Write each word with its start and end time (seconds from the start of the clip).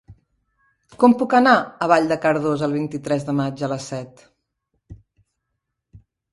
Com 1.03 1.13
puc 1.19 1.35
anar 1.39 1.53
a 1.57 1.89
Vall 1.91 2.09
de 2.13 2.17
Cardós 2.25 2.65
el 2.69 2.75
vint-i-tres 2.79 3.29
de 3.29 3.37
maig 3.43 3.63
a 3.63 3.71
les 3.75 3.87
set? 3.95 4.27